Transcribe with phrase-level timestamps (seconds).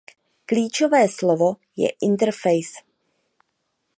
[0.45, 2.81] Klíčové slovo je "Interface".